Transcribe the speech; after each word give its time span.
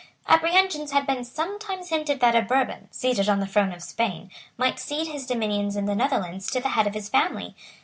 Apprehensions 0.27 0.93
had 0.93 1.05
been 1.05 1.23
sometimes 1.23 1.89
hinted 1.89 2.21
that 2.21 2.33
a 2.35 2.41
Bourbon, 2.41 2.87
seated 2.89 3.29
on 3.29 3.39
the 3.39 3.45
throne 3.45 3.71
of 3.71 3.83
Spain, 3.83 4.31
might 4.57 4.79
cede 4.79 5.05
his 5.05 5.27
dominions 5.27 5.75
in 5.75 5.85
the 5.85 5.93
Netherlands 5.93 6.49
to 6.49 6.59
the 6.59 6.69
head 6.69 6.87
of 6.87 6.95
his 6.95 7.07
family. 7.07 7.55